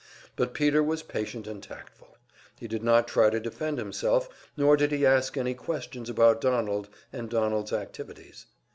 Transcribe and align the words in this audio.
But 0.35 0.55
Peter 0.55 0.81
was 0.81 1.03
patient 1.03 1.45
and 1.45 1.61
tactful; 1.61 2.17
he 2.59 2.67
did 2.67 2.81
not 2.81 3.07
try 3.07 3.29
to 3.29 3.39
defend 3.39 3.77
himself, 3.77 4.49
nor 4.57 4.75
did 4.75 4.91
he 4.91 5.05
ask 5.05 5.37
any 5.37 5.53
questions 5.53 6.09
about 6.09 6.41
Donald 6.41 6.89
and 7.13 7.29
Donald's 7.29 7.71
activities. 7.71 8.47